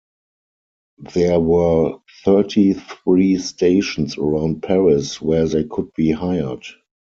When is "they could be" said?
5.47-6.09